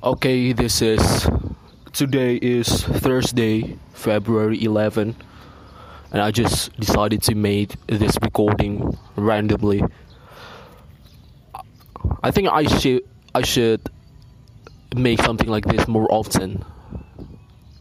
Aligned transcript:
Okay, 0.00 0.52
this 0.52 0.80
is 0.80 1.28
today 1.92 2.36
is 2.36 2.84
Thursday, 2.84 3.76
February 3.94 4.62
11, 4.62 5.16
and 6.12 6.22
I 6.22 6.30
just 6.30 6.72
decided 6.78 7.20
to 7.24 7.34
make 7.34 7.74
this 7.88 8.16
recording 8.22 8.96
randomly. 9.16 9.82
I 12.22 12.30
think 12.30 12.46
I 12.46 12.62
should 12.78 13.02
I 13.34 13.42
should 13.42 13.90
make 14.94 15.20
something 15.20 15.48
like 15.48 15.64
this 15.64 15.88
more 15.88 16.06
often. 16.12 16.64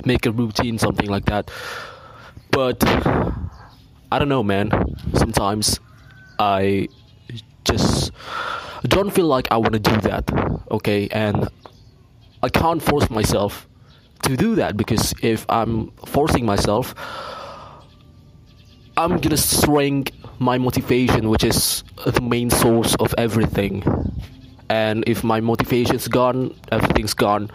Make 0.03 0.25
a 0.25 0.31
routine 0.31 0.79
something 0.79 1.07
like 1.07 1.25
that. 1.25 1.51
But 2.49 2.83
I 4.11 4.17
don't 4.17 4.29
know, 4.29 4.41
man. 4.41 4.71
Sometimes 5.13 5.79
I 6.39 6.89
just 7.63 8.11
don't 8.85 9.11
feel 9.11 9.27
like 9.27 9.49
I 9.51 9.57
want 9.57 9.73
to 9.73 9.79
do 9.79 10.01
that. 10.01 10.25
Okay, 10.71 11.09
and 11.11 11.47
I 12.47 12.49
can't 12.49 12.81
force 12.81 13.09
myself 13.09 13.67
to 14.23 14.37
do 14.37 14.55
that 14.55 14.77
because 14.77 15.13
if 15.21 15.45
I'm 15.49 15.91
forcing 16.05 16.45
myself, 16.45 16.95
I'm 18.95 19.17
gonna 19.19 19.35
shrink 19.35 20.13
my 20.39 20.57
motivation, 20.57 21.27
which 21.27 21.43
is 21.43 21.83
the 22.05 22.21
main 22.21 22.49
source 22.49 22.95
of 23.01 23.13
everything. 23.17 23.83
And 24.69 25.03
if 25.07 25.25
my 25.25 25.41
motivation's 25.41 26.07
gone, 26.07 26.55
everything's 26.71 27.13
gone. 27.13 27.51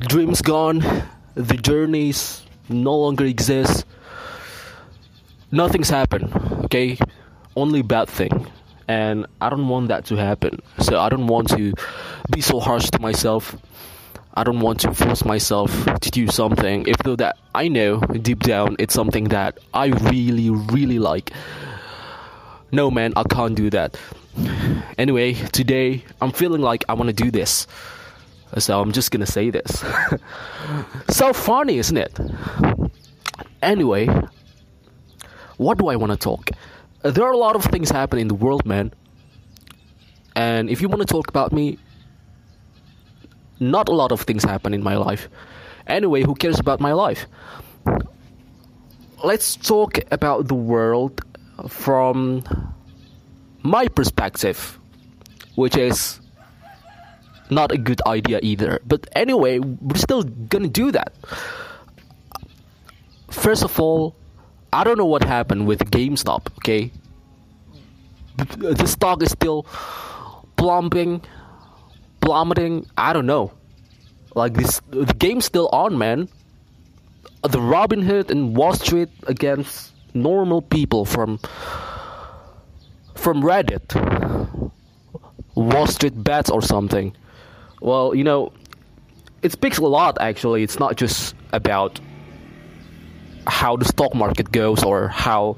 Dreams 0.00 0.40
gone, 0.40 0.80
the 1.34 1.58
journeys 1.58 2.40
no 2.70 2.96
longer 2.96 3.26
exist. 3.26 3.84
Nothing's 5.52 5.90
happened, 5.90 6.32
okay? 6.64 6.96
Only 7.56 7.82
bad 7.82 8.08
thing. 8.08 8.46
And 8.88 9.26
I 9.42 9.50
don't 9.50 9.68
want 9.68 9.88
that 9.88 10.06
to 10.06 10.16
happen. 10.16 10.60
So 10.80 10.98
I 10.98 11.10
don't 11.10 11.26
want 11.26 11.50
to 11.50 11.74
be 12.32 12.40
so 12.40 12.58
harsh 12.58 12.88
to 12.92 12.98
myself 13.00 13.54
I 14.38 14.44
don't 14.44 14.60
want 14.60 14.78
to 14.82 14.94
force 14.94 15.24
myself 15.24 15.84
to 15.84 16.10
do 16.12 16.28
something, 16.28 16.86
if 16.86 16.96
though 16.98 17.16
that 17.16 17.38
I 17.56 17.66
know 17.66 17.98
deep 17.98 18.38
down 18.38 18.76
it's 18.78 18.94
something 18.94 19.24
that 19.30 19.58
I 19.74 19.86
really, 19.86 20.48
really 20.48 21.00
like. 21.00 21.32
No, 22.70 22.88
man, 22.88 23.14
I 23.16 23.24
can't 23.24 23.56
do 23.56 23.68
that. 23.70 23.98
Anyway, 24.96 25.32
today 25.32 26.04
I'm 26.20 26.30
feeling 26.30 26.60
like 26.60 26.84
I 26.88 26.94
want 26.94 27.08
to 27.08 27.12
do 27.12 27.32
this. 27.32 27.66
So 28.58 28.80
I'm 28.80 28.92
just 28.92 29.10
gonna 29.10 29.26
say 29.26 29.50
this. 29.50 29.84
so 31.10 31.32
funny, 31.32 31.78
isn't 31.78 31.96
it? 31.96 32.16
Anyway, 33.60 34.06
what 35.56 35.78
do 35.78 35.88
I 35.88 35.96
want 35.96 36.12
to 36.12 36.16
talk? 36.16 36.50
There 37.02 37.24
are 37.24 37.32
a 37.32 37.36
lot 37.36 37.56
of 37.56 37.64
things 37.64 37.90
happening 37.90 38.22
in 38.22 38.28
the 38.28 38.34
world, 38.34 38.64
man. 38.64 38.94
And 40.36 40.70
if 40.70 40.80
you 40.80 40.88
want 40.88 41.00
to 41.00 41.12
talk 41.12 41.26
about 41.26 41.52
me, 41.52 41.78
not 43.60 43.88
a 43.88 43.92
lot 43.92 44.12
of 44.12 44.22
things 44.22 44.44
happen 44.44 44.74
in 44.74 44.82
my 44.82 44.96
life. 44.96 45.28
Anyway, 45.86 46.22
who 46.22 46.34
cares 46.34 46.60
about 46.60 46.80
my 46.80 46.92
life? 46.92 47.26
Let's 49.24 49.56
talk 49.56 49.98
about 50.10 50.48
the 50.48 50.54
world 50.54 51.22
from 51.68 52.44
my 53.62 53.88
perspective, 53.88 54.78
which 55.56 55.76
is 55.76 56.20
not 57.50 57.72
a 57.72 57.78
good 57.78 58.00
idea 58.06 58.38
either. 58.42 58.80
But 58.86 59.08
anyway, 59.12 59.58
we're 59.58 59.96
still 59.96 60.22
gonna 60.22 60.68
do 60.68 60.92
that. 60.92 61.12
First 63.30 63.64
of 63.64 63.80
all, 63.80 64.14
I 64.72 64.84
don't 64.84 64.98
know 64.98 65.06
what 65.06 65.24
happened 65.24 65.66
with 65.66 65.90
GameStop, 65.90 66.48
okay? 66.58 66.92
The 68.36 68.86
stock 68.86 69.22
is 69.22 69.30
still 69.30 69.66
plumping 70.56 71.22
plummeting. 72.20 72.86
I 72.96 73.12
don't 73.12 73.26
know. 73.26 73.52
Like 74.34 74.54
this, 74.54 74.80
the 74.90 75.14
game's 75.14 75.44
still 75.44 75.68
on, 75.72 75.98
man. 75.98 76.28
The 77.42 77.58
Robinhood 77.58 78.30
and 78.30 78.56
Wall 78.56 78.72
Street 78.74 79.08
against 79.26 79.92
normal 80.14 80.62
people 80.62 81.04
from 81.04 81.38
from 83.14 83.42
Reddit, 83.42 83.94
Wall 85.54 85.86
Street 85.86 86.22
bets 86.22 86.50
or 86.50 86.62
something. 86.62 87.16
Well, 87.80 88.14
you 88.14 88.24
know, 88.24 88.52
it 89.42 89.52
speaks 89.52 89.78
a 89.78 89.82
lot. 89.82 90.18
Actually, 90.20 90.62
it's 90.62 90.78
not 90.78 90.96
just 90.96 91.34
about 91.52 92.00
how 93.46 93.76
the 93.76 93.84
stock 93.84 94.14
market 94.14 94.52
goes 94.52 94.82
or 94.84 95.08
how 95.08 95.56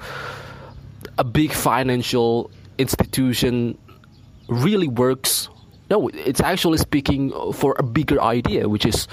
a 1.19 1.25
big 1.25 1.53
financial 1.53 2.51
institution 2.79 3.77
really 4.49 4.89
works 4.89 5.49
no, 5.91 6.09
it's 6.09 6.41
actually 6.41 6.79
speaking 6.79 7.33
for 7.53 7.75
a 7.79 7.83
bigger 7.83 8.21
idea, 8.23 8.69
which 8.69 8.87
is 8.87 9.09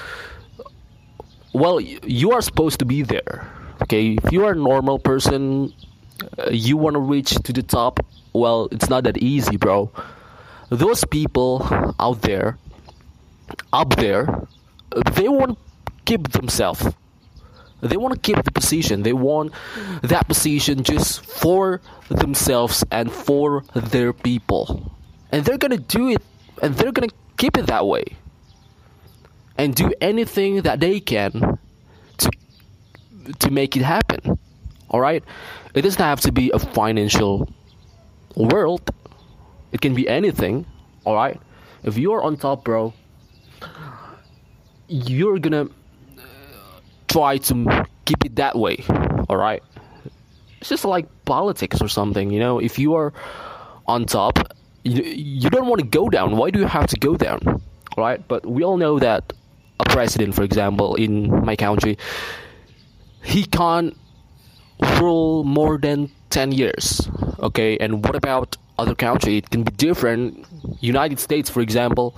well, 1.53 1.79
you 1.79 2.33
are 2.33 2.41
supposed 2.41 2.79
to 2.79 2.85
be 2.85 3.01
there. 3.01 3.49
Okay, 3.83 4.17
if 4.23 4.31
you 4.31 4.45
are 4.45 4.51
a 4.51 4.55
normal 4.55 4.99
person, 4.99 5.73
uh, 6.37 6.49
you 6.51 6.77
want 6.77 6.93
to 6.95 6.99
reach 6.99 7.31
to 7.31 7.53
the 7.53 7.63
top. 7.63 7.99
Well, 8.33 8.67
it's 8.71 8.89
not 8.89 9.05
that 9.05 9.17
easy, 9.17 9.57
bro. 9.57 9.91
Those 10.69 11.03
people 11.05 11.65
out 11.99 12.21
there, 12.21 12.57
up 13.73 13.95
there, 13.95 14.47
they 15.13 15.29
want 15.29 15.57
to 15.57 15.91
keep 16.05 16.31
themselves. 16.31 16.85
They 17.81 17.97
want 17.97 18.13
to 18.15 18.19
keep 18.19 18.43
the 18.43 18.51
position. 18.51 19.03
They 19.03 19.13
want 19.13 19.53
that 20.03 20.27
position 20.27 20.83
just 20.83 21.25
for 21.25 21.81
themselves 22.09 22.83
and 22.91 23.11
for 23.11 23.63
their 23.73 24.13
people. 24.13 24.91
And 25.31 25.45
they're 25.45 25.57
gonna 25.57 25.77
do 25.77 26.09
it 26.09 26.21
and 26.61 26.75
they're 26.75 26.91
gonna 26.91 27.07
keep 27.37 27.57
it 27.57 27.67
that 27.67 27.85
way 27.85 28.03
and 29.57 29.75
do 29.75 29.91
anything 30.01 30.61
that 30.61 30.79
they 30.79 30.99
can 30.99 31.57
to 32.17 32.31
to 33.39 33.51
make 33.51 33.75
it 33.75 33.83
happen 33.83 34.39
all 34.89 35.01
right? 35.01 35.23
It 35.73 35.81
doesn't 35.81 36.01
have 36.01 36.21
to 36.21 36.31
be 36.31 36.49
a 36.51 36.59
financial 36.59 37.49
world. 38.35 38.89
It 39.73 39.81
can 39.81 39.93
be 39.93 40.07
anything 40.07 40.65
all 41.05 41.15
right? 41.15 41.39
If 41.83 41.97
you're 41.97 42.21
on 42.21 42.37
top 42.37 42.63
bro 42.63 42.93
you're 44.87 45.39
gonna 45.39 45.67
try 47.07 47.37
to 47.37 47.85
keep 48.05 48.25
it 48.25 48.35
that 48.37 48.57
way 48.57 48.83
all 49.29 49.37
right? 49.37 49.63
It's 50.59 50.69
just 50.69 50.85
like 50.85 51.07
politics 51.25 51.81
or 51.81 51.87
something 51.87 52.31
you 52.31 52.39
know? 52.39 52.59
If 52.59 52.79
you 52.79 52.95
are 52.95 53.13
on 53.87 54.05
top 54.05 54.39
you, 54.87 55.03
you 55.03 55.49
don't 55.49 55.67
want 55.67 55.81
to 55.81 55.87
go 55.87 56.09
down. 56.09 56.37
Why 56.37 56.49
do 56.49 56.59
you 56.59 56.67
have 56.67 56.87
to 56.87 56.99
go 56.99 57.15
down? 57.15 57.61
Right? 57.97 58.25
But 58.27 58.45
we 58.45 58.63
all 58.63 58.77
know 58.77 58.99
that 58.99 59.33
a 59.79 59.85
president, 59.85 60.35
for 60.35 60.43
example, 60.43 60.95
in 60.95 61.45
my 61.45 61.55
country, 61.55 61.97
he 63.23 63.43
can't 63.43 63.95
rule 64.99 65.43
more 65.43 65.77
than 65.77 66.09
10 66.29 66.51
years. 66.51 67.09
Okay, 67.39 67.77
and 67.77 68.03
what 68.03 68.15
about 68.15 68.57
other 68.77 68.95
country? 68.95 69.37
It 69.37 69.49
can 69.49 69.63
be 69.63 69.71
different. 69.71 70.45
United 70.81 71.19
States, 71.19 71.49
for 71.49 71.61
example. 71.61 72.15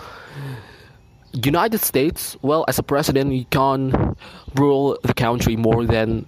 United 1.34 1.80
States, 1.82 2.36
well, 2.42 2.66
as 2.68 2.80
a 2.80 2.84
president, 2.84 3.34
you 3.34 3.46
can't 3.46 4.18
rule 4.56 4.98
the 5.04 5.14
country 5.14 5.56
more 5.56 5.86
than 5.86 6.26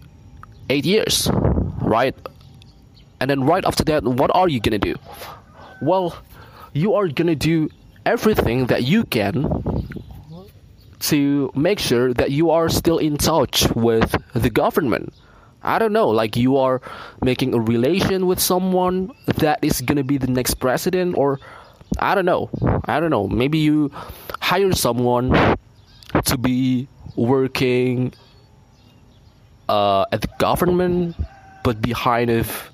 eight 0.70 0.86
years, 0.86 1.30
right? 1.82 2.16
And 3.20 3.30
then 3.30 3.44
right 3.44 3.66
after 3.66 3.84
that, 3.86 4.04
what 4.04 4.32
are 4.34 4.48
you 4.48 4.60
gonna 4.60 4.80
do? 4.80 4.96
Well, 5.82 6.16
you 6.74 6.94
are 6.96 7.08
gonna 7.08 7.36
do 7.36 7.70
everything 8.06 8.68
that 8.68 8.84
you 8.84 9.04
can 9.04 9.46
to 11.00 11.52
make 11.56 11.80
sure 11.80 12.14
that 12.14 12.32
you 12.32 12.52
are 12.52 12.70
still 12.70 12.98
in 12.98 13.18
touch 13.18 13.68
with 13.76 14.16
the 14.34 14.50
government. 14.50 15.14
I 15.64 15.80
don't 15.80 15.94
know, 15.94 16.10
like 16.10 16.36
you 16.36 16.58
are 16.58 16.82
making 17.22 17.54
a 17.54 17.60
relation 17.60 18.26
with 18.26 18.40
someone 18.40 19.12
that 19.26 19.60
is 19.62 19.82
gonna 19.82 20.04
be 20.04 20.18
the 20.18 20.28
next 20.28 20.56
president, 20.56 21.18
or 21.18 21.40
I 22.00 22.16
don't 22.16 22.26
know. 22.26 22.50
I 22.86 23.00
don't 23.00 23.12
know. 23.12 23.28
Maybe 23.28 23.60
you 23.60 23.92
hire 24.40 24.74
someone 24.74 25.58
to 26.26 26.38
be 26.38 26.88
working 27.16 28.14
uh, 29.70 30.06
at 30.12 30.22
the 30.22 30.30
government, 30.40 31.16
but 31.64 31.82
behind 31.82 32.32
of 32.32 32.72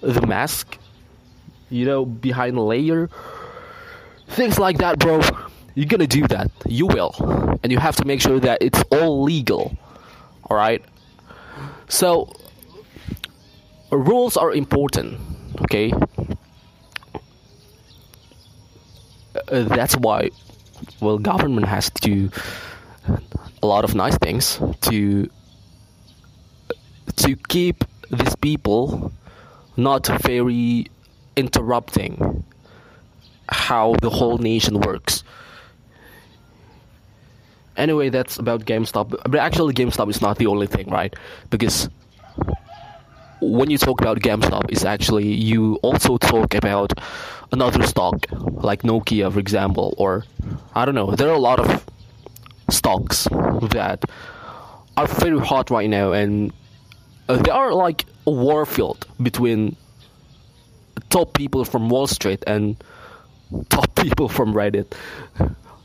the 0.00 0.26
mask 0.26 0.78
you 1.72 1.86
know, 1.86 2.04
behind 2.04 2.58
layer. 2.58 3.08
Things 4.28 4.58
like 4.58 4.78
that, 4.78 4.98
bro. 4.98 5.20
You're 5.74 5.86
gonna 5.86 6.06
do 6.06 6.26
that. 6.28 6.50
You 6.66 6.86
will. 6.86 7.14
And 7.62 7.72
you 7.72 7.78
have 7.78 7.96
to 7.96 8.04
make 8.04 8.20
sure 8.20 8.38
that 8.40 8.58
it's 8.60 8.82
all 8.90 9.22
legal. 9.22 9.76
Alright? 10.50 10.84
So, 11.88 12.32
rules 13.90 14.36
are 14.36 14.52
important, 14.52 15.18
okay? 15.62 15.92
Uh, 19.48 19.62
that's 19.62 19.96
why, 19.96 20.30
well, 21.00 21.18
government 21.18 21.66
has 21.66 21.88
to 21.90 22.00
do 22.02 22.30
a 23.62 23.66
lot 23.66 23.84
of 23.84 23.94
nice 23.94 24.16
things 24.18 24.58
to 24.82 25.30
to 27.16 27.36
keep 27.48 27.84
these 28.10 28.34
people 28.36 29.12
not 29.76 30.06
very 30.22 30.88
interrupting 31.36 32.44
how 33.48 33.94
the 34.00 34.10
whole 34.10 34.38
nation 34.38 34.80
works. 34.80 35.24
Anyway, 37.76 38.10
that's 38.10 38.38
about 38.38 38.64
GameStop. 38.64 39.10
But 39.10 39.36
actually, 39.36 39.74
GameStop 39.74 40.10
is 40.10 40.20
not 40.20 40.38
the 40.38 40.46
only 40.46 40.66
thing, 40.66 40.90
right? 40.90 41.14
Because 41.50 41.88
when 43.40 43.70
you 43.70 43.78
talk 43.78 44.00
about 44.00 44.20
GameStop, 44.20 44.70
it's 44.70 44.84
actually 44.84 45.26
you 45.26 45.76
also 45.76 46.18
talk 46.18 46.54
about 46.54 46.92
another 47.50 47.86
stock 47.86 48.26
like 48.30 48.82
Nokia, 48.82 49.32
for 49.32 49.38
example, 49.38 49.94
or 49.98 50.24
I 50.74 50.84
don't 50.84 50.94
know. 50.94 51.14
There 51.14 51.28
are 51.28 51.34
a 51.34 51.38
lot 51.38 51.60
of 51.60 51.84
stocks 52.70 53.24
that 53.24 54.04
are 54.96 55.06
very 55.06 55.38
hot 55.38 55.70
right 55.70 55.88
now, 55.88 56.12
and 56.12 56.52
uh, 57.28 57.36
they 57.36 57.50
are 57.50 57.72
like 57.72 58.04
a 58.26 58.30
war 58.30 58.66
field 58.66 59.06
between 59.22 59.76
top 61.12 61.34
people 61.34 61.64
from 61.64 61.90
Wall 61.90 62.06
Street 62.06 62.42
and 62.46 62.82
top 63.68 63.94
people 64.02 64.28
from 64.28 64.54
Reddit. 64.54 64.92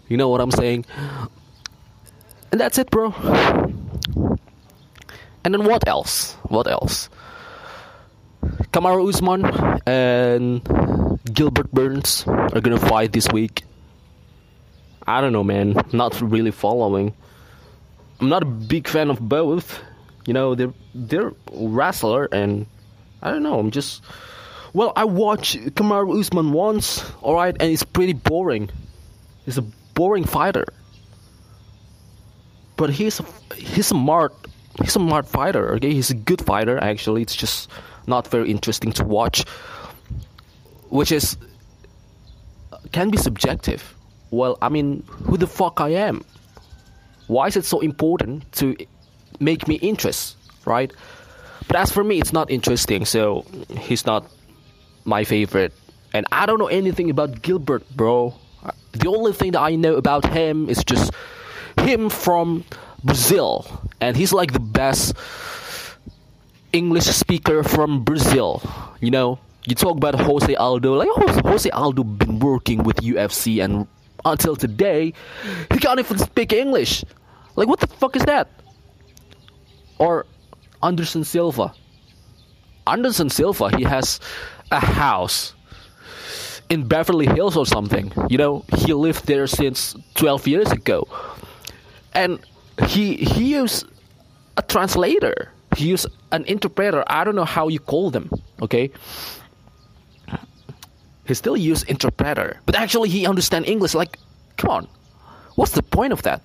You 0.07 0.15
know 0.15 0.29
what 0.29 0.39
I'm 0.39 0.51
saying? 0.51 0.85
And 2.51 2.61
that's 2.61 2.77
it, 2.77 2.89
bro. 2.89 3.13
And 5.43 5.53
then 5.53 5.65
what 5.65 5.87
else? 5.87 6.33
What 6.47 6.67
else? 6.67 7.09
Kamaru 8.71 9.09
Usman 9.09 9.43
and 9.85 10.63
Gilbert 11.33 11.71
Burns 11.71 12.23
are 12.27 12.61
gonna 12.61 12.79
fight 12.79 13.11
this 13.11 13.27
week. 13.31 13.63
I 15.05 15.19
don't 15.19 15.33
know, 15.33 15.43
man. 15.43 15.75
Not 15.91 16.19
really 16.21 16.51
following. 16.51 17.13
I'm 18.19 18.29
not 18.29 18.43
a 18.43 18.45
big 18.45 18.87
fan 18.87 19.09
of 19.09 19.19
both. 19.19 19.79
You 20.25 20.33
know, 20.33 20.55
they're 20.55 20.73
they're 20.95 21.33
wrestler, 21.51 22.27
and 22.31 22.65
I 23.21 23.31
don't 23.31 23.43
know. 23.43 23.59
I'm 23.59 23.71
just 23.71 24.03
well, 24.73 24.93
I 24.95 25.05
watched 25.05 25.57
Kamaru 25.75 26.19
Usman 26.19 26.51
once, 26.51 27.03
all 27.21 27.35
right, 27.35 27.55
and 27.59 27.71
it's 27.71 27.83
pretty 27.83 28.13
boring. 28.13 28.69
He's 29.45 29.57
a 29.57 29.63
boring 29.93 30.25
fighter, 30.25 30.65
but 32.75 32.89
he's 32.89 33.19
a, 33.19 33.25
he's 33.55 33.79
a 33.79 33.83
smart 33.83 34.33
he's 34.79 34.89
a 34.89 34.99
smart 34.99 35.27
fighter. 35.27 35.73
Okay, 35.75 35.93
he's 35.93 36.09
a 36.09 36.15
good 36.15 36.41
fighter. 36.45 36.77
Actually, 36.77 37.21
it's 37.21 37.35
just 37.35 37.69
not 38.07 38.27
very 38.27 38.49
interesting 38.51 38.91
to 38.93 39.03
watch, 39.03 39.45
which 40.89 41.11
is 41.11 41.37
can 42.91 43.09
be 43.09 43.17
subjective. 43.17 43.95
Well, 44.31 44.57
I 44.61 44.69
mean, 44.69 45.03
who 45.07 45.37
the 45.37 45.47
fuck 45.47 45.79
I 45.79 45.89
am? 45.89 46.23
Why 47.27 47.47
is 47.47 47.57
it 47.57 47.65
so 47.65 47.79
important 47.79 48.51
to 48.53 48.75
make 49.39 49.67
me 49.67 49.75
interest, 49.75 50.37
right? 50.65 50.91
But 51.67 51.75
as 51.77 51.91
for 51.91 52.03
me, 52.03 52.19
it's 52.19 52.33
not 52.33 52.49
interesting, 52.49 53.05
so 53.05 53.45
he's 53.77 54.05
not 54.05 54.29
my 55.07 55.23
favorite. 55.23 55.73
And 56.13 56.25
I 56.31 56.45
don't 56.45 56.59
know 56.59 56.67
anything 56.67 57.09
about 57.09 57.41
Gilbert, 57.41 57.83
bro. 57.95 58.35
The 58.93 59.07
only 59.07 59.33
thing 59.33 59.51
that 59.51 59.61
I 59.61 59.75
know 59.75 59.95
about 59.95 60.25
him 60.25 60.69
is 60.69 60.83
just 60.83 61.11
him 61.79 62.09
from 62.09 62.65
Brazil, 63.03 63.65
and 64.01 64.17
he's 64.17 64.33
like 64.33 64.51
the 64.53 64.59
best 64.59 65.13
English 66.73 67.05
speaker 67.05 67.63
from 67.63 68.03
Brazil. 68.03 68.61
You 68.99 69.11
know, 69.11 69.39
you 69.65 69.75
talk 69.75 69.97
about 69.97 70.19
Jose 70.19 70.53
Aldo, 70.55 70.95
like 70.95 71.09
oh, 71.11 71.41
Jose 71.45 71.69
Aldo 71.69 72.03
been 72.03 72.39
working 72.39 72.83
with 72.83 72.97
UFC, 72.97 73.63
and 73.63 73.87
until 74.25 74.55
today, 74.55 75.13
he 75.71 75.79
can't 75.79 75.99
even 75.99 76.17
speak 76.17 76.51
English. 76.51 77.05
Like, 77.55 77.67
what 77.67 77.79
the 77.79 77.87
fuck 77.87 78.15
is 78.15 78.25
that? 78.25 78.49
Or 79.99 80.25
Anderson 80.83 81.23
Silva. 81.23 81.73
Anderson 82.85 83.29
Silva, 83.29 83.75
he 83.75 83.83
has 83.83 84.19
a 84.71 84.79
house 84.79 85.53
in 86.69 86.87
Beverly 86.87 87.25
Hills 87.25 87.55
or 87.55 87.65
something. 87.65 88.11
You 88.29 88.37
know, 88.37 88.65
he 88.77 88.93
lived 88.93 89.25
there 89.25 89.47
since 89.47 89.95
12 90.15 90.47
years 90.47 90.71
ago. 90.71 91.07
And 92.13 92.39
he 92.87 93.15
he 93.15 93.55
used 93.55 93.85
a 94.57 94.61
translator. 94.61 95.51
He 95.75 95.87
used 95.87 96.07
an 96.31 96.43
interpreter. 96.45 97.03
I 97.07 97.23
don't 97.23 97.35
know 97.35 97.45
how 97.45 97.67
you 97.67 97.79
call 97.79 98.09
them, 98.11 98.29
okay? 98.61 98.91
He 101.25 101.33
still 101.33 101.57
use 101.57 101.83
interpreter, 101.83 102.59
but 102.65 102.75
actually 102.75 103.09
he 103.09 103.27
understand 103.27 103.65
English 103.67 103.93
like 103.93 104.17
come 104.57 104.71
on. 104.71 104.87
What's 105.55 105.73
the 105.73 105.83
point 105.83 106.13
of 106.13 106.21
that? 106.23 106.41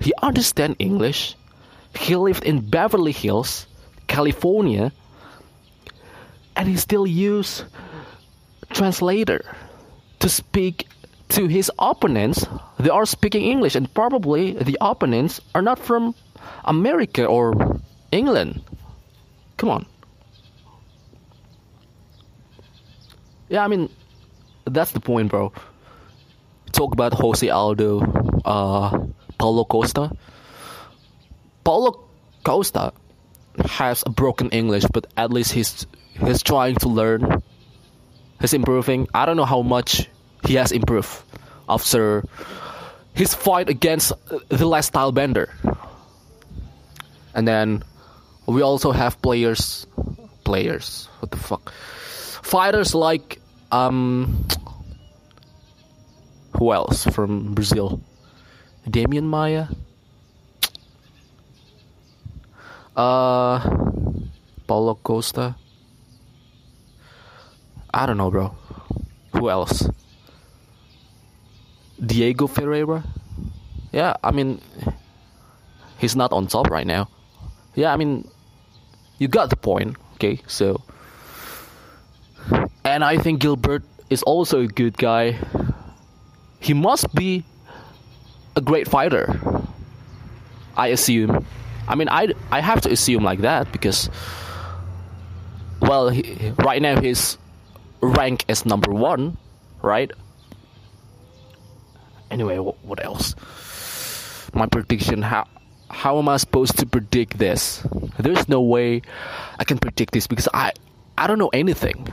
He 0.00 0.12
understand 0.22 0.76
English. 0.78 1.36
He 1.94 2.16
lived 2.16 2.44
in 2.44 2.60
Beverly 2.60 3.12
Hills, 3.12 3.66
California, 4.06 4.92
and 6.62 6.70
he 6.70 6.76
still 6.76 7.08
use 7.08 7.64
translator 8.70 9.42
to 10.20 10.28
speak 10.28 10.86
to 11.28 11.48
his 11.48 11.72
opponents. 11.76 12.46
They 12.78 12.88
are 12.88 13.04
speaking 13.04 13.42
English, 13.42 13.74
and 13.74 13.92
probably 13.92 14.52
the 14.52 14.78
opponents 14.80 15.40
are 15.56 15.62
not 15.62 15.80
from 15.80 16.14
America 16.64 17.26
or 17.26 17.80
England. 18.12 18.62
Come 19.56 19.70
on. 19.70 19.86
Yeah, 23.48 23.64
I 23.64 23.66
mean, 23.66 23.90
that's 24.64 24.92
the 24.92 25.00
point, 25.00 25.30
bro. 25.32 25.52
Talk 26.70 26.92
about 26.92 27.12
Jose 27.12 27.48
Aldo, 27.48 28.06
uh, 28.44 29.04
Paulo 29.36 29.64
Costa. 29.64 30.14
Paulo 31.64 32.06
Costa 32.44 32.92
has 33.66 34.04
a 34.06 34.10
broken 34.10 34.48
English, 34.50 34.84
but 34.92 35.08
at 35.16 35.32
least 35.32 35.50
he's 35.50 35.86
he's 36.18 36.42
trying 36.42 36.76
to 36.76 36.88
learn. 36.88 37.42
He's 38.40 38.52
improving. 38.52 39.08
I 39.14 39.26
don't 39.26 39.36
know 39.36 39.44
how 39.44 39.62
much 39.62 40.08
he 40.44 40.54
has 40.54 40.72
improved 40.72 41.22
after 41.68 42.24
his 43.14 43.34
fight 43.34 43.68
against 43.68 44.12
the 44.48 44.66
last 44.66 44.92
Stylebender. 44.92 45.48
And 47.34 47.46
then 47.46 47.82
we 48.46 48.62
also 48.62 48.92
have 48.92 49.20
players 49.22 49.86
players 50.44 51.08
what 51.20 51.30
the 51.30 51.36
fuck 51.36 51.70
fighters 52.42 52.96
like 52.96 53.40
um 53.70 54.44
who 56.58 56.72
else 56.72 57.04
from 57.06 57.54
Brazil? 57.54 58.00
Demian 58.86 59.24
Maia. 59.24 59.66
Uh 62.94 63.58
Paulo 64.66 64.94
Costa. 65.02 65.56
I 67.94 68.06
don't 68.06 68.16
know, 68.16 68.30
bro. 68.30 68.54
Who 69.36 69.50
else? 69.50 69.88
Diego 72.04 72.46
Ferreira. 72.46 73.04
Yeah, 73.92 74.14
I 74.24 74.30
mean, 74.30 74.60
he's 75.98 76.16
not 76.16 76.32
on 76.32 76.46
top 76.46 76.70
right 76.70 76.86
now. 76.86 77.08
Yeah, 77.74 77.92
I 77.92 77.96
mean, 77.96 78.28
you 79.18 79.28
got 79.28 79.50
the 79.50 79.56
point. 79.56 79.96
Okay, 80.14 80.40
so, 80.46 80.80
and 82.84 83.04
I 83.04 83.18
think 83.18 83.40
Gilbert 83.40 83.82
is 84.08 84.22
also 84.22 84.60
a 84.60 84.66
good 84.66 84.96
guy. 84.96 85.36
He 86.60 86.74
must 86.74 87.14
be 87.14 87.44
a 88.56 88.60
great 88.60 88.88
fighter. 88.88 89.38
I 90.76 90.88
assume. 90.88 91.44
I 91.88 91.94
mean, 91.94 92.08
I 92.08 92.32
I 92.50 92.60
have 92.60 92.80
to 92.82 92.90
assume 92.90 93.24
like 93.24 93.40
that 93.40 93.70
because, 93.72 94.08
well, 95.80 96.08
he, 96.08 96.52
right 96.64 96.80
now 96.80 97.00
he's 97.00 97.36
rank 98.02 98.44
as 98.48 98.66
number 98.66 98.92
one, 98.92 99.38
right? 99.80 100.10
Anyway, 102.30 102.56
what 102.58 103.02
else? 103.04 103.34
My 104.52 104.66
prediction. 104.66 105.22
How 105.22 105.46
how 105.88 106.18
am 106.18 106.28
I 106.28 106.36
supposed 106.38 106.78
to 106.78 106.86
predict 106.86 107.38
this? 107.38 107.86
There's 108.18 108.48
no 108.48 108.60
way 108.62 109.02
I 109.58 109.64
can 109.64 109.78
predict 109.78 110.12
this 110.12 110.26
because 110.26 110.48
I 110.52 110.72
I 111.16 111.26
don't 111.26 111.38
know 111.38 111.50
anything. 111.52 112.08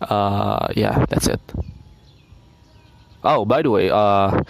Uh, 0.00 0.68
yeah, 0.74 1.04
that's 1.08 1.26
it. 1.26 1.40
Oh, 3.22 3.44
by 3.44 3.60
the 3.60 3.70
way, 3.70 3.90
uh, 3.90 4.42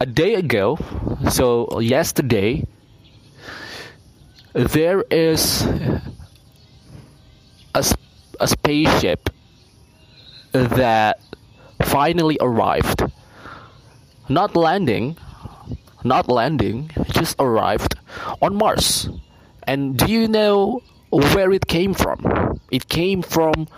a 0.00 0.06
day 0.06 0.34
ago, 0.34 0.78
so 1.30 1.78
yesterday, 1.80 2.64
there 4.52 5.02
is 5.10 5.62
a, 7.74 7.84
a 8.40 8.48
spaceship 8.48 9.30
that 10.52 11.20
finally 11.82 12.38
arrived. 12.40 13.02
Not 14.28 14.56
landing, 14.56 15.16
not 16.04 16.28
landing, 16.28 16.90
just 17.10 17.36
arrived 17.38 17.96
on 18.40 18.56
Mars. 18.56 19.08
And 19.64 19.96
do 19.96 20.10
you 20.10 20.28
know 20.28 20.82
where 21.10 21.52
it 21.52 21.66
came 21.66 21.94
from? 21.94 22.60
It 22.70 22.88
came 22.88 23.22
from 23.22 23.68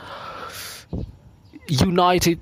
United 1.69 2.41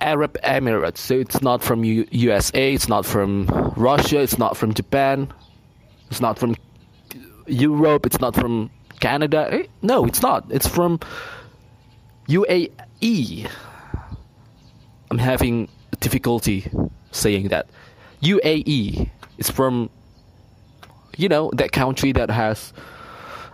Arab 0.00 0.36
Emirates. 0.42 0.98
So 0.98 1.14
it's 1.14 1.42
not 1.42 1.62
from 1.62 1.84
U- 1.84 2.06
USA, 2.10 2.72
it's 2.72 2.88
not 2.88 3.04
from 3.04 3.46
Russia, 3.76 4.20
it's 4.20 4.38
not 4.38 4.56
from 4.56 4.74
Japan, 4.74 5.32
it's 6.10 6.20
not 6.20 6.38
from 6.38 6.54
Europe, 7.48 8.06
it's 8.06 8.20
not 8.20 8.34
from 8.34 8.70
Canada. 9.00 9.48
Eh, 9.50 9.66
no, 9.82 10.04
it's 10.04 10.22
not. 10.22 10.44
It's 10.50 10.66
from 10.68 11.00
UAE. 12.28 13.48
I'm 15.10 15.18
having 15.18 15.68
difficulty 16.00 16.70
saying 17.12 17.48
that. 17.48 17.66
UAE 18.22 19.08
is 19.38 19.50
from 19.50 19.88
you 21.16 21.28
know 21.28 21.50
that 21.54 21.72
country 21.72 22.12
that 22.12 22.30
has 22.30 22.72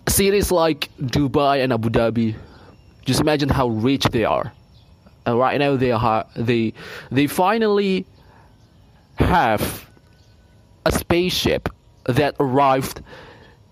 cities 0.09 0.51
like 0.51 0.91
Dubai 1.01 1.63
and 1.63 1.73
Abu 1.73 1.89
Dhabi. 1.91 2.35
Just 3.05 3.21
imagine 3.21 3.49
how 3.49 3.69
rich 3.69 4.05
they 4.11 4.25
are. 4.25 4.53
And 5.27 5.39
right 5.39 5.59
now 5.59 5.77
they 5.77 5.93
are 5.93 6.27
they 6.35 6.73
they 7.11 7.27
finally 7.27 8.07
have 9.19 9.89
a 10.85 10.93
spaceship 10.93 11.69
that 12.07 12.35
arrived 12.41 13.03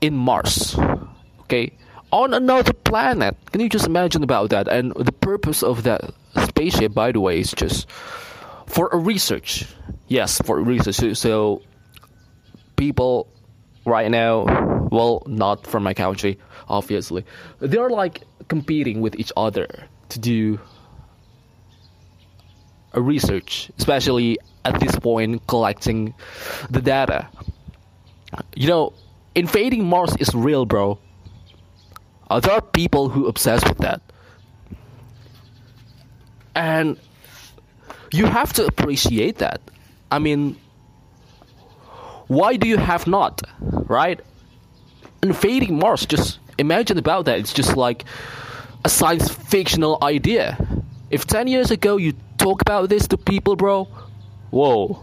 in 0.03 0.15
Mars. 0.15 0.77
Okay, 1.43 1.73
on 2.11 2.35
another 2.35 2.75
planet. 2.75 3.37
Can 3.53 3.63
you 3.63 3.71
just 3.71 3.87
imagine 3.87 4.23
about 4.23 4.51
that? 4.51 4.69
And 4.69 4.93
the 4.95 5.13
purpose 5.13 5.63
of 5.63 5.85
that 5.85 6.13
spaceship, 6.45 6.93
by 6.93 7.13
the 7.13 7.21
way, 7.21 7.41
is 7.41 7.53
just 7.53 7.91
for 8.67 8.89
a 8.93 8.99
research. 8.99 9.65
Yes, 10.09 10.39
for 10.45 10.61
research. 10.61 11.17
So 11.17 11.63
people 12.77 13.29
right 13.87 14.11
now, 14.11 14.45
well, 14.91 15.23
not 15.27 15.67
from 15.67 15.83
my 15.83 15.95
country, 15.95 16.39
obviously, 16.69 17.25
they're 17.61 17.91
like 17.91 18.23
competing 18.49 19.01
with 19.01 19.19
each 19.19 19.33
other 19.37 19.69
to 20.11 20.19
do 20.19 20.61
a 22.93 23.01
research, 23.01 23.71
especially 23.79 24.39
at 24.65 24.79
this 24.81 24.95
point 24.97 25.47
collecting 25.47 26.15
the 26.71 26.83
data. 26.83 27.29
You 28.55 28.69
know, 28.69 28.93
invading 29.35 29.87
Mars 29.87 30.17
is 30.17 30.35
real, 30.35 30.65
bro. 30.67 30.99
There 32.31 32.53
are 32.53 32.61
people 32.62 33.09
who 33.11 33.27
obsess 33.27 33.62
with 33.69 33.79
that, 33.79 34.01
and 36.55 36.99
you 38.12 38.27
have 38.27 38.53
to 38.55 38.67
appreciate 38.67 39.39
that. 39.39 39.61
I 40.11 40.19
mean, 40.19 40.57
why 42.29 42.57
do 42.57 42.67
you 42.67 42.79
have 42.79 43.07
not, 43.07 43.43
right? 43.61 44.21
Invading 45.23 45.79
Mars, 45.79 46.07
just 46.07 46.39
imagine 46.59 46.99
about 46.99 47.27
that. 47.27 47.39
It's 47.39 47.53
just 47.53 47.77
like 47.77 48.05
a 48.85 48.89
science 48.89 49.29
fictional 49.29 49.99
idea. 50.03 50.57
If 51.11 51.27
10 51.27 51.47
years 51.47 51.71
ago 51.71 51.99
you 51.99 52.15
talk 52.39 52.62
about 52.62 52.89
this 52.89 53.07
to 53.09 53.19
people, 53.19 53.57
bro, 53.57 53.85
whoa. 54.51 54.99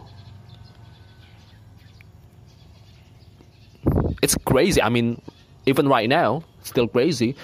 It's 4.21 4.35
crazy. 4.45 4.81
I 4.81 4.89
mean, 4.89 5.21
even 5.65 5.87
right 5.87 6.09
now, 6.09 6.43
still 6.63 6.87
crazy. 6.87 7.35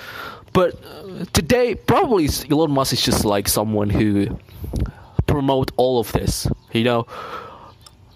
But 0.53 0.75
uh, 0.85 1.25
today, 1.33 1.75
probably 1.75 2.29
Elon 2.49 2.71
Musk 2.71 2.93
is 2.93 3.01
just 3.01 3.25
like 3.25 3.47
someone 3.47 3.89
who 3.89 4.39
promote 5.27 5.71
all 5.77 5.99
of 5.99 6.11
this. 6.11 6.47
You 6.71 6.83
know, 6.83 7.07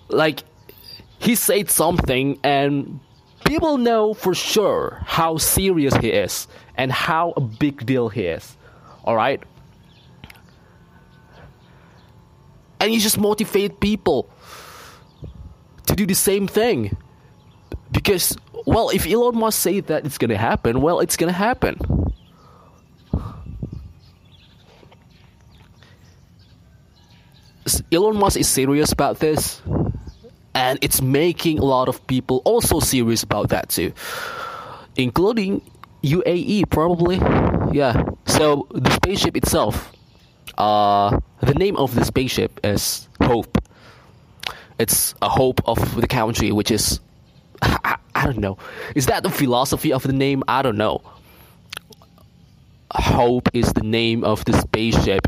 like 0.10 0.44
he 1.20 1.36
said 1.36 1.70
something 1.70 2.40
and 2.44 3.00
people 3.46 3.78
know 3.78 4.14
for 4.14 4.34
sure 4.34 5.02
how 5.06 5.38
serious 5.38 5.96
he 5.98 6.10
is 6.10 6.48
and 6.76 6.92
how 6.92 7.34
a 7.36 7.42
big 7.42 7.86
deal 7.86 8.10
he 8.10 8.26
is. 8.26 8.56
All 9.04 9.16
right? 9.16 9.42
And 12.80 12.94
you 12.94 13.00
just 13.00 13.18
motivate 13.18 13.80
people 13.80 14.30
to 15.88 15.96
do 15.96 16.06
the 16.06 16.16
same 16.16 16.48
thing. 16.48 16.96
Because, 17.92 18.38
well, 18.70 18.90
if 18.90 19.08
Elon 19.08 19.36
Musk 19.36 19.60
say 19.60 19.80
that 19.80 20.06
it's 20.06 20.20
gonna 20.20 20.38
happen, 20.38 20.80
well, 20.82 21.00
it's 21.00 21.18
gonna 21.18 21.32
happen. 21.32 21.76
Elon 27.92 28.18
Musk 28.18 28.38
is 28.38 28.48
serious 28.48 28.92
about 28.92 29.18
this, 29.18 29.60
and 30.54 30.78
it's 30.84 31.02
making 31.02 31.58
a 31.58 31.66
lot 31.66 31.90
of 31.90 32.06
people 32.06 32.44
also 32.46 32.80
serious 32.80 33.24
about 33.24 33.50
that 33.50 33.70
too, 33.70 33.92
including 34.96 35.62
UAE 36.04 36.70
probably. 36.70 37.18
Yeah. 37.76 38.04
So 38.28 38.68
the 38.70 38.92
spaceship 38.92 39.36
itself, 39.36 39.92
uh, 40.60 41.20
the 41.42 41.56
name 41.56 41.76
of 41.76 41.96
the 41.96 42.06
spaceship 42.06 42.60
is 42.64 43.08
Hope. 43.24 43.58
It's 44.78 45.16
a 45.24 45.28
hope 45.28 45.60
of 45.66 46.00
the 46.00 46.08
country, 46.08 46.52
which 46.52 46.70
is 46.70 47.00
I, 47.62 47.98
I 48.16 48.26
don't 48.26 48.40
know. 48.40 48.58
Is 48.96 49.06
that 49.08 49.24
the 49.24 49.30
philosophy 49.30 49.94
of 49.94 50.04
the 50.04 50.14
name? 50.14 50.44
I 50.48 50.62
don't 50.62 50.78
know. 50.78 51.02
Hope 52.92 53.50
is 53.54 53.72
the 53.74 53.84
name 53.84 54.24
of 54.24 54.44
the 54.46 54.54
spaceship, 54.54 55.28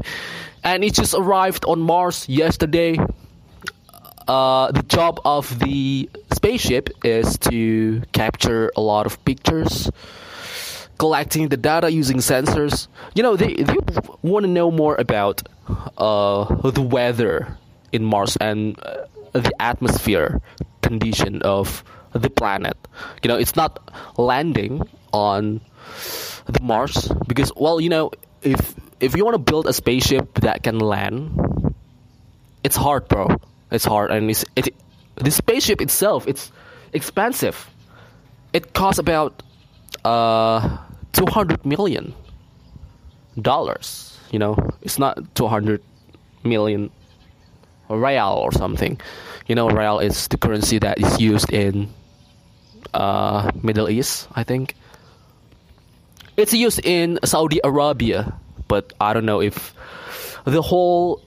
and 0.63 0.83
it 0.83 0.95
just 0.95 1.13
arrived 1.13 1.63
on 1.65 1.79
Mars 1.79 2.27
yesterday. 2.27 2.97
Uh, 4.27 4.71
the 4.71 4.83
job 4.83 5.19
of 5.25 5.59
the 5.59 6.09
spaceship 6.33 6.89
is 7.03 7.37
to 7.39 8.01
capture 8.13 8.71
a 8.75 8.81
lot 8.81 9.05
of 9.05 9.23
pictures, 9.25 9.91
collecting 10.97 11.49
the 11.49 11.57
data 11.57 11.91
using 11.91 12.17
sensors. 12.17 12.87
You 13.13 13.23
know, 13.23 13.35
they, 13.35 13.53
they 13.53 13.75
want 14.23 14.45
to 14.45 14.49
know 14.49 14.71
more 14.71 14.95
about 14.97 15.43
uh, 15.97 16.69
the 16.71 16.81
weather 16.81 17.57
in 17.91 18.05
Mars 18.05 18.37
and 18.37 18.79
uh, 18.83 19.05
the 19.33 19.51
atmosphere 19.59 20.41
condition 20.81 21.41
of 21.43 21.83
the 22.13 22.29
planet. 22.29 22.77
You 23.23 23.27
know, 23.27 23.37
it's 23.37 23.55
not 23.55 23.79
landing 24.17 24.81
on 25.13 25.61
the 26.45 26.61
Mars 26.61 27.11
because, 27.27 27.51
well, 27.55 27.79
you 27.79 27.89
know, 27.89 28.11
if 28.41 28.75
if 28.99 29.15
you 29.15 29.25
want 29.25 29.35
to 29.35 29.51
build 29.51 29.67
a 29.67 29.73
spaceship 29.73 30.33
that 30.41 30.63
can 30.63 30.79
land, 30.79 31.75
it's 32.63 32.75
hard, 32.75 33.07
bro. 33.07 33.27
It's 33.71 33.85
hard, 33.85 34.11
and 34.11 34.29
it's 34.29 34.45
it. 34.55 34.75
The 35.15 35.31
spaceship 35.31 35.81
itself, 35.81 36.27
it's 36.27 36.51
expensive. 36.93 37.69
It 38.53 38.73
costs 38.73 38.99
about 38.99 39.43
uh 40.03 40.77
two 41.13 41.25
hundred 41.25 41.65
million 41.65 42.13
dollars. 43.39 44.17
You 44.31 44.39
know, 44.39 44.57
it's 44.81 44.99
not 44.99 45.35
two 45.35 45.47
hundred 45.47 45.81
million 46.43 46.89
real 47.89 48.39
or 48.43 48.51
something. 48.51 48.99
You 49.47 49.55
know, 49.55 49.69
real 49.69 49.99
is 49.99 50.27
the 50.27 50.37
currency 50.37 50.79
that 50.79 50.99
is 50.99 51.19
used 51.19 51.51
in 51.51 51.89
uh, 52.93 53.51
Middle 53.61 53.89
East, 53.89 54.27
I 54.33 54.43
think. 54.43 54.75
It's 56.37 56.53
used 56.53 56.79
in 56.85 57.19
Saudi 57.23 57.59
Arabia, 57.63 58.33
but 58.67 58.93
I 58.99 59.13
don't 59.13 59.25
know 59.25 59.41
if 59.41 59.73
the 60.45 60.61
whole 60.61 61.21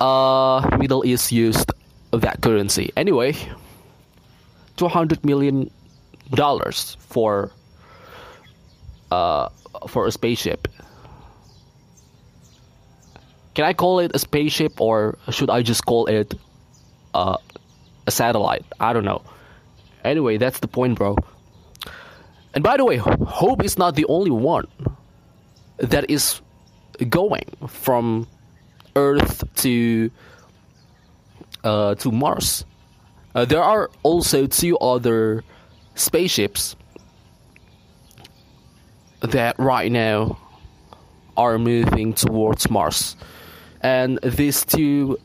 uh, 0.00 0.76
Middle 0.78 1.06
East 1.06 1.32
used 1.32 1.72
that 2.12 2.40
currency. 2.42 2.92
Anyway, 2.96 3.36
two 4.76 4.88
hundred 4.88 5.24
million 5.24 5.70
dollars 6.34 6.96
for 7.00 7.50
uh, 9.10 9.48
for 9.88 10.06
a 10.06 10.12
spaceship. 10.12 10.68
Can 13.54 13.64
I 13.64 13.72
call 13.72 13.98
it 13.98 14.12
a 14.14 14.18
spaceship 14.18 14.80
or 14.80 15.18
should 15.30 15.50
I 15.50 15.62
just 15.62 15.84
call 15.84 16.06
it 16.06 16.34
uh, 17.14 17.36
a 18.06 18.10
satellite? 18.10 18.64
I 18.78 18.92
don't 18.92 19.04
know. 19.04 19.22
Anyway, 20.04 20.36
that's 20.38 20.60
the 20.60 20.68
point, 20.68 20.98
bro. 20.98 21.16
And 22.54 22.64
by 22.64 22.76
the 22.76 22.84
way, 22.84 22.96
Hope 22.96 23.62
is 23.64 23.78
not 23.78 23.94
the 23.94 24.06
only 24.06 24.30
one 24.30 24.66
that 25.78 26.10
is 26.10 26.40
going 27.08 27.44
from 27.66 28.26
Earth 28.96 29.44
to 29.56 30.10
uh, 31.62 31.94
to 31.96 32.10
Mars. 32.10 32.64
Uh, 33.34 33.44
there 33.44 33.62
are 33.62 33.90
also 34.02 34.46
two 34.46 34.76
other 34.78 35.44
spaceships 35.94 36.74
that 39.20 39.58
right 39.58 39.92
now 39.92 40.38
are 41.36 41.58
moving 41.58 42.12
towards 42.14 42.68
Mars, 42.68 43.16
and 43.80 44.18
these 44.22 44.64
two 44.64 45.18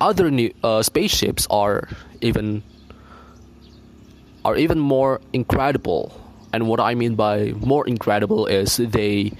other 0.00 0.30
new 0.30 0.52
uh, 0.62 0.82
spaceships 0.82 1.46
are 1.50 1.88
even 2.20 2.62
are 4.44 4.56
even 4.56 4.78
more 4.78 5.20
incredible. 5.32 6.12
And 6.52 6.68
what 6.68 6.80
I 6.80 6.94
mean 6.94 7.14
by 7.14 7.52
more 7.58 7.86
incredible 7.86 8.46
is 8.46 8.76
they 8.76 9.32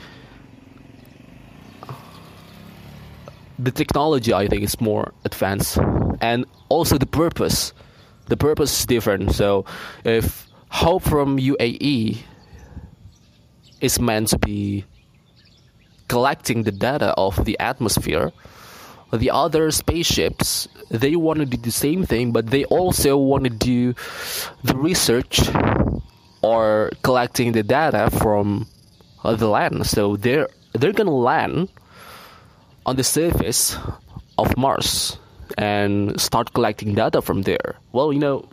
the 3.59 3.71
technology 3.71 4.33
I 4.35 4.49
think 4.49 4.65
is 4.65 4.81
more 4.81 5.13
advanced 5.25 5.79
and 6.21 6.45
also 6.69 6.99
the 6.99 7.07
purpose. 7.07 7.73
The 8.27 8.37
purpose 8.37 8.81
is 8.81 8.87
different. 8.87 9.33
So 9.33 9.65
if 10.05 10.49
Hope 10.71 11.03
from 11.03 11.39
UAE 11.39 12.19
is 13.81 14.01
meant 14.01 14.29
to 14.29 14.39
be 14.39 14.85
collecting 16.09 16.65
the 16.65 16.73
data 16.73 17.15
of 17.17 17.45
the 17.45 17.57
atmosphere, 17.61 18.33
the 19.17 19.31
other 19.31 19.71
spaceships 19.71 20.69
they 20.91 21.17
want 21.17 21.41
to 21.41 21.47
do 21.47 21.57
the 21.57 21.71
same 21.71 22.05
thing, 22.05 22.33
but 22.33 22.49
they 22.49 22.65
also 22.67 23.17
want 23.17 23.45
to 23.45 23.51
do 23.51 23.95
the 24.63 24.77
research 24.77 25.41
or 26.43 26.91
collecting 27.03 27.53
the 27.53 27.63
data 27.63 28.11
from 28.11 28.67
the 29.25 29.49
land. 29.49 29.87
So 29.87 30.17
they're 30.17 30.49
they're 30.73 30.93
gonna 30.93 31.11
land 31.15 31.69
on 32.87 32.97
the 32.97 33.05
surface 33.05 33.77
of 34.39 34.57
Mars 34.57 35.17
and 35.57 36.21
start 36.21 36.53
collecting 36.53 36.95
data 36.95 37.23
from 37.23 37.43
there. 37.43 37.77
Well, 37.93 38.13
you 38.13 38.19
know, 38.19 38.49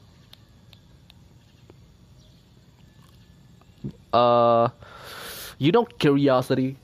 uh, 4.13 4.69
you 5.57 5.71
know, 5.71 5.85
Curiosity 5.85 6.77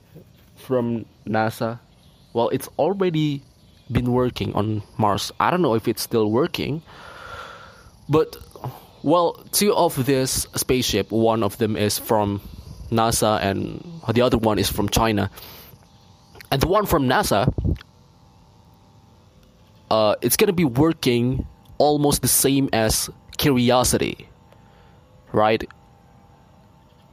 from 0.56 1.06
NASA. 1.26 1.78
Well, 2.32 2.48
it's 2.50 2.68
already 2.78 3.42
been 3.90 4.12
working 4.12 4.54
on 4.54 4.82
Mars. 4.96 5.32
I 5.40 5.50
don't 5.50 5.62
know 5.62 5.74
if 5.74 5.88
it's 5.88 6.02
still 6.02 6.30
working, 6.30 6.82
but 8.08 8.36
well, 9.02 9.34
two 9.52 9.74
of 9.74 10.06
this 10.06 10.46
spaceship, 10.54 11.10
one 11.10 11.42
of 11.42 11.58
them 11.58 11.76
is 11.76 11.98
from 11.98 12.40
NASA 12.90 13.40
and 13.40 13.82
the 14.12 14.22
other 14.22 14.38
one 14.38 14.58
is 14.58 14.70
from 14.70 14.88
China. 14.88 15.30
And 16.50 16.60
the 16.60 16.68
one 16.68 16.86
from 16.86 17.08
NASA, 17.08 17.52
uh, 19.90 20.14
it's 20.20 20.36
gonna 20.36 20.52
be 20.52 20.64
working 20.64 21.46
almost 21.78 22.22
the 22.22 22.28
same 22.28 22.68
as 22.72 23.10
Curiosity, 23.36 24.28
right? 25.32 25.62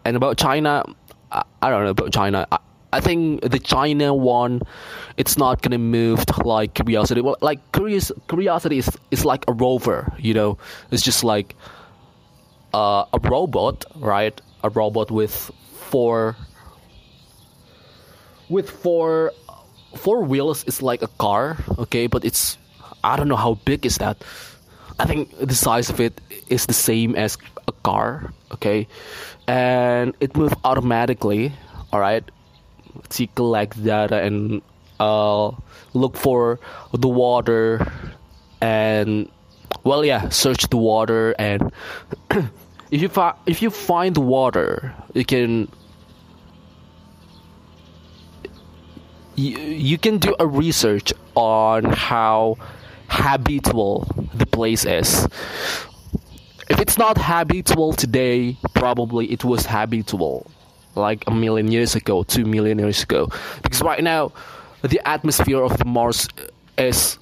And 0.03 0.17
about 0.17 0.37
China, 0.37 0.83
I, 1.31 1.43
I 1.61 1.69
don't 1.69 1.83
know 1.83 1.91
about 1.91 2.11
China. 2.11 2.47
I, 2.51 2.57
I 2.95 3.01
think 3.01 3.41
the 3.41 3.59
China 3.59 4.13
one, 4.13 4.61
it's 5.17 5.37
not 5.37 5.61
gonna 5.61 5.77
move 5.77 6.23
like 6.45 6.75
Curiosity. 6.75 7.19
Well, 7.19 7.35
like 7.41 7.59
Curious, 7.73 8.09
Curiosity 8.29 8.77
is 8.77 8.89
is 9.11 9.25
like 9.25 9.43
a 9.49 9.53
rover, 9.53 10.13
you 10.17 10.33
know. 10.33 10.57
It's 10.91 11.03
just 11.03 11.21
like 11.21 11.57
uh, 12.73 13.03
a 13.11 13.19
robot, 13.19 13.83
right? 13.99 14.39
A 14.63 14.69
robot 14.69 15.11
with 15.11 15.35
four 15.91 16.37
with 18.47 18.69
four 18.69 19.33
four 19.95 20.23
wheels. 20.23 20.63
It's 20.63 20.81
like 20.81 21.01
a 21.01 21.11
car, 21.19 21.57
okay, 21.77 22.07
but 22.07 22.23
it's 22.23 22.57
I 23.03 23.17
don't 23.17 23.27
know 23.27 23.35
how 23.35 23.55
big 23.65 23.85
is 23.85 23.97
that. 23.97 24.23
I 24.99 25.05
think 25.05 25.35
the 25.37 25.55
size 25.55 25.89
of 25.89 25.99
it 25.99 26.21
is 26.47 26.65
the 26.65 26.73
same 26.73 27.15
as 27.19 27.37
a 27.67 27.73
car, 27.83 28.31
okay, 28.55 28.87
and 29.51 30.15
it 30.21 30.37
moves 30.37 30.55
automatically. 30.63 31.51
All 31.91 31.99
right, 31.99 32.23
to 33.09 33.27
collect 33.27 33.83
data 33.83 34.21
and 34.21 34.61
uh, 34.99 35.51
look 35.93 36.15
for 36.15 36.59
the 36.93 37.07
water 37.07 37.85
and 38.61 39.29
well 39.83 40.05
yeah 40.05 40.29
search 40.29 40.67
the 40.69 40.77
water 40.77 41.35
and 41.37 41.71
if 42.91 43.01
you 43.01 43.09
fi- 43.09 43.35
if 43.45 43.61
you 43.61 43.69
find 43.69 44.17
water 44.17 44.93
you 45.13 45.25
can 45.25 45.67
you, 49.35 49.57
you 49.57 49.97
can 49.97 50.17
do 50.17 50.35
a 50.39 50.47
research 50.47 51.13
on 51.35 51.83
how 51.83 52.57
habitable 53.07 54.07
the 54.33 54.45
place 54.45 54.85
is. 54.85 55.27
If 56.69 56.79
it's 56.79 56.97
not 56.97 57.17
habitable 57.17 57.93
today 57.93 58.57
probably 58.73 59.31
it 59.31 59.43
was 59.43 59.65
habitable 59.65 60.49
like 60.95 61.23
a 61.27 61.31
million 61.31 61.71
years 61.71 61.95
ago, 61.95 62.23
two 62.23 62.45
million 62.45 62.79
years 62.79 63.03
ago. 63.03 63.29
Because 63.61 63.81
right 63.81 64.03
now, 64.03 64.31
the 64.81 65.01
atmosphere 65.07 65.61
of 65.61 65.85
Mars 65.85 66.27
is 66.77 67.17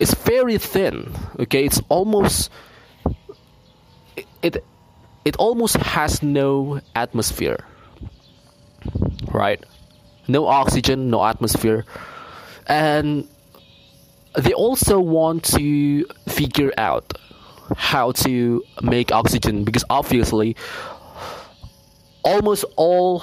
is 0.00 0.14
very 0.14 0.58
thin. 0.58 1.12
Okay, 1.40 1.64
it's 1.64 1.80
almost 1.88 2.50
it 4.42 4.64
it 5.24 5.36
almost 5.36 5.76
has 5.76 6.22
no 6.22 6.80
atmosphere. 6.94 7.64
Right, 9.32 9.64
no 10.28 10.46
oxygen, 10.46 11.10
no 11.10 11.24
atmosphere, 11.24 11.84
and 12.66 13.26
they 14.36 14.52
also 14.52 15.00
want 15.00 15.44
to 15.56 16.04
figure 16.28 16.72
out 16.76 17.12
how 17.76 18.12
to 18.12 18.62
make 18.82 19.10
oxygen 19.12 19.64
because 19.64 19.84
obviously 19.88 20.54
almost 22.24 22.64
all 22.76 23.22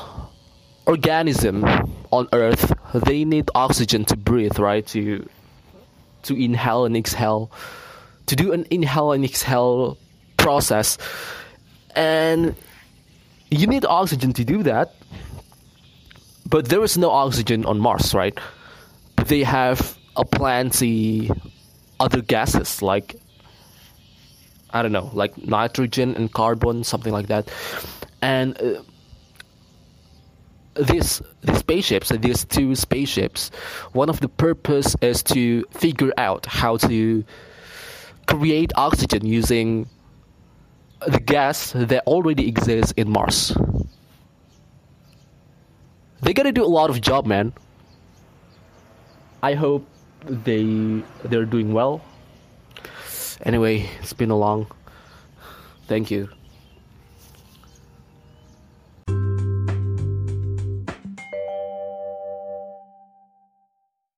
organism 0.85 1.63
on 2.11 2.27
earth 2.33 2.73
they 3.05 3.23
need 3.25 3.49
oxygen 3.55 4.05
to 4.05 4.15
breathe 4.15 4.57
right? 4.59 4.85
To 4.87 5.27
to 6.23 6.35
inhale 6.35 6.85
and 6.85 6.95
exhale 6.95 7.51
to 8.27 8.35
do 8.35 8.53
an 8.53 8.65
inhale 8.69 9.11
and 9.11 9.25
exhale 9.25 9.97
process. 10.37 10.97
And 11.95 12.55
you 13.49 13.67
need 13.67 13.85
oxygen 13.85 14.33
to 14.33 14.45
do 14.45 14.63
that 14.63 14.95
but 16.47 16.67
there 16.69 16.83
is 16.83 16.97
no 16.97 17.09
oxygen 17.09 17.65
on 17.65 17.79
mars 17.79 18.13
right? 18.13 18.37
But 19.15 19.27
they 19.27 19.43
have 19.43 19.97
a 20.15 20.25
plenty 20.25 21.29
other 21.99 22.21
gases 22.21 22.81
like 22.81 23.15
i 24.73 24.81
don't 24.81 24.91
know 24.91 25.09
like 25.13 25.37
nitrogen 25.37 26.15
and 26.15 26.31
carbon 26.33 26.83
something 26.83 27.13
like 27.13 27.27
that. 27.27 27.49
And 28.21 28.59
uh, 28.61 28.81
these 30.75 31.21
these 31.41 31.57
spaceships, 31.57 32.10
these 32.10 32.45
two 32.45 32.75
spaceships, 32.75 33.49
one 33.93 34.10
of 34.10 34.19
the 34.19 34.29
purpose 34.29 34.95
is 35.01 35.23
to 35.23 35.63
figure 35.71 36.13
out 36.17 36.45
how 36.45 36.77
to 36.77 37.23
create 38.27 38.71
oxygen 38.75 39.25
using 39.25 39.88
the 41.07 41.19
gas 41.19 41.71
that 41.73 42.05
already 42.05 42.47
exists 42.47 42.93
in 42.95 43.10
Mars. 43.10 43.55
They 46.21 46.34
gotta 46.34 46.51
do 46.51 46.63
a 46.63 46.69
lot 46.69 46.89
of 46.89 47.01
job, 47.01 47.25
man. 47.25 47.53
I 49.43 49.55
hope 49.55 49.86
they 50.25 51.01
they're 51.23 51.45
doing 51.45 51.73
well. 51.73 52.01
Anyway, 53.43 53.89
it's 53.99 54.13
been 54.13 54.29
a 54.29 54.38
long. 54.38 54.67
Thank 55.88 56.12
you. 56.12 56.29